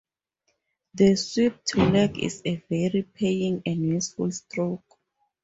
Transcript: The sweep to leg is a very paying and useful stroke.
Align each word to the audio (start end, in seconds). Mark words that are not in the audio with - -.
The 0.95 1.15
sweep 1.15 1.63
to 1.65 1.83
leg 1.87 2.17
is 2.17 2.41
a 2.43 2.55
very 2.67 3.03
paying 3.03 3.61
and 3.67 3.83
useful 3.85 4.31
stroke. 4.31 4.97